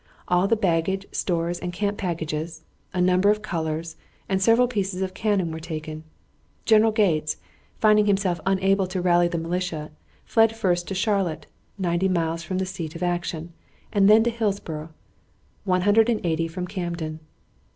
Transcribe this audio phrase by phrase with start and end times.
[0.27, 5.13] All the baggage, stores, and camp packages, a number of colors, and several pieces of
[5.13, 6.03] cannon were taken.
[6.65, 7.37] General Gates,
[7.77, 9.91] finding himself unable to rally the militia,
[10.25, 11.45] fled first to Charlotte,
[11.77, 13.53] 90 miles from the seat of action,
[13.93, 14.89] and then to Hillsborough,
[15.65, 17.19] 180 from Camden.